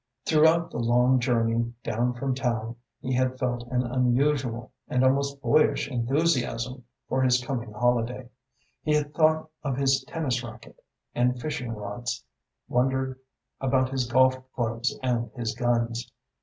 Throughout 0.25 0.71
the 0.71 0.79
long 0.79 1.19
journey 1.19 1.75
down 1.83 2.13
from 2.15 2.33
town, 2.33 2.75
he 3.01 3.13
had 3.13 3.37
felt 3.37 3.67
an 3.67 3.83
unusual 3.83 4.71
and 4.87 5.03
almost 5.03 5.39
boyish 5.43 5.87
enthusiasm 5.91 6.85
for 7.07 7.21
his 7.21 7.39
coming 7.45 7.71
holiday. 7.71 8.27
He 8.81 8.95
had 8.95 9.13
thought 9.13 9.51
of 9.61 9.77
his 9.77 10.03
tennis 10.05 10.43
racquet 10.43 10.79
and 11.13 11.39
fishing 11.39 11.73
rods, 11.73 12.23
wondered 12.67 13.19
about 13.59 13.91
his 13.91 14.07
golf 14.11 14.37
clubs 14.53 14.97
and 15.03 15.29
his 15.35 15.53
guns. 15.53 16.09